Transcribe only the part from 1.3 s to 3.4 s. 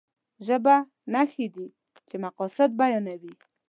دي چې مقاصد بيانوي.